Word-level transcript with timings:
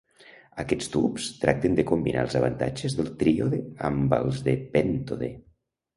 Aquests 0.61 0.87
tubs 0.93 1.27
tracten 1.43 1.77
de 1.79 1.85
combinar 1.91 2.23
els 2.27 2.37
avantatges 2.41 2.97
del 3.01 3.13
tríode 3.21 3.61
amb 3.91 4.17
els 4.19 4.45
de 4.49 4.57
pèntode. 4.77 5.35